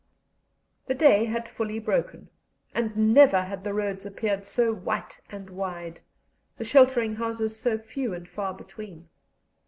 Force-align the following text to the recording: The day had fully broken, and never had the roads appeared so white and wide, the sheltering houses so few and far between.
The 0.87 0.95
day 0.95 1.25
had 1.25 1.47
fully 1.47 1.77
broken, 1.77 2.29
and 2.73 3.13
never 3.13 3.43
had 3.43 3.63
the 3.63 3.71
roads 3.71 4.03
appeared 4.03 4.47
so 4.47 4.73
white 4.73 5.21
and 5.29 5.51
wide, 5.51 6.01
the 6.57 6.65
sheltering 6.65 7.17
houses 7.17 7.55
so 7.59 7.77
few 7.77 8.11
and 8.15 8.27
far 8.27 8.55
between. 8.55 9.09